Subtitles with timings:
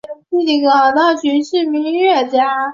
[0.31, 2.67] 弟弟港大寻是一名音乐家。